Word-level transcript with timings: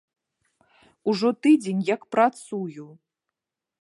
Ужо 1.13 1.29
тыдзень 1.47 1.83
як 1.95 2.01
працую. 2.17 2.87